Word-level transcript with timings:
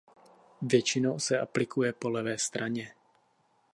Většinou 0.61 1.19
se 1.19 1.39
aplikuje 1.39 1.93
po 1.93 2.09
levé 2.09 2.37
straně. 2.37 2.93